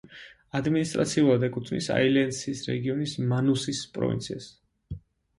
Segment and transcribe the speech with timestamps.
[0.59, 4.49] ადმინისტრაციულად ეკუთვნის აილენდსის რეგიონის მანუსის პროვინციას.